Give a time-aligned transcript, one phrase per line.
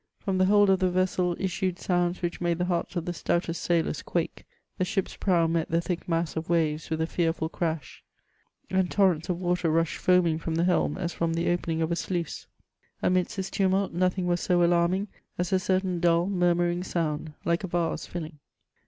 [0.17, 3.61] From the hold of the vessel issued sounds which made the hearts of the stoutest
[3.61, 4.45] sailors quake.
[4.79, 8.03] The ship's prow met the tliick mass of waves with a fearful crash,
[8.71, 11.95] and torrents of water rushed foaming from the helm, as from die opening of a
[11.95, 12.47] sluice.
[13.03, 13.91] Amidst this L CHATEAUBRIAND.
[13.91, 18.07] 307 toxaxih, nothing was so alarming as a certain dull, munnaring sound, like a yase
[18.07, 18.39] filling.